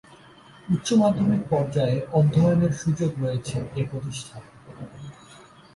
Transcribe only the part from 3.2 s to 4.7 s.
রয়েছে এ প্রতিষ্ঠানে।